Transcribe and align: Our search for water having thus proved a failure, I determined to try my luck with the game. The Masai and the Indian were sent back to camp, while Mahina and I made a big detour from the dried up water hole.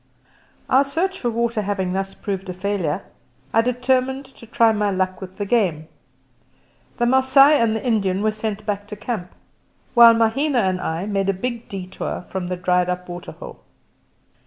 Our 0.67 0.83
search 0.83 1.19
for 1.19 1.29
water 1.29 1.61
having 1.61 1.93
thus 1.93 2.15
proved 2.15 2.49
a 2.49 2.53
failure, 2.53 3.03
I 3.53 3.61
determined 3.61 4.25
to 4.37 4.47
try 4.47 4.71
my 4.71 4.89
luck 4.89 5.21
with 5.21 5.37
the 5.37 5.45
game. 5.45 5.89
The 6.97 7.05
Masai 7.05 7.53
and 7.59 7.75
the 7.75 7.85
Indian 7.85 8.23
were 8.23 8.31
sent 8.31 8.65
back 8.65 8.87
to 8.87 8.95
camp, 8.95 9.29
while 9.93 10.15
Mahina 10.15 10.57
and 10.57 10.81
I 10.81 11.05
made 11.05 11.29
a 11.29 11.33
big 11.33 11.69
detour 11.69 12.25
from 12.31 12.47
the 12.47 12.57
dried 12.57 12.89
up 12.89 13.07
water 13.07 13.33
hole. 13.33 13.59